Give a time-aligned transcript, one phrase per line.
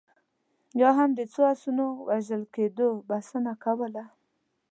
[0.81, 4.03] یا هم د څو اسونو وژل کېدو بسنه کوله.